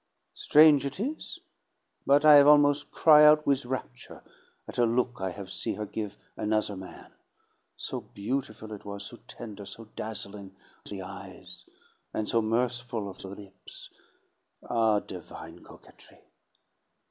[0.33, 1.37] Strange it is,
[2.07, 4.23] but I have almos' cry out with rapture
[4.67, 7.13] at a look I have see' her give another man,
[7.77, 11.65] so beautiful it was, so tender, so dazzling of the eyes
[12.15, 13.91] and so mirthful of the lips.
[14.67, 16.21] Ah, divine coquetry!